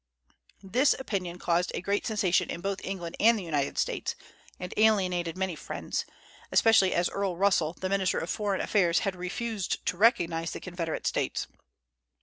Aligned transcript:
This 0.63 0.95
opinion 0.97 1.37
caused 1.37 1.71
a 1.75 1.81
great 1.81 2.07
sensation 2.07 2.49
in 2.49 2.61
both 2.61 2.83
England 2.83 3.15
and 3.19 3.37
the 3.37 3.43
United 3.43 3.77
States, 3.77 4.15
and 4.59 4.73
alienated 4.75 5.37
many 5.37 5.55
friends, 5.55 6.05
especially 6.51 6.91
as 6.91 7.07
Earl 7.07 7.37
Russell, 7.37 7.73
the 7.73 7.87
minister 7.89 8.17
of 8.17 8.31
foreign 8.31 8.61
affairs, 8.61 8.99
had 9.05 9.15
refused 9.15 9.85
to 9.85 9.97
recognize 9.97 10.53
the 10.53 10.59
Confederate 10.59 11.05
States. 11.05 11.45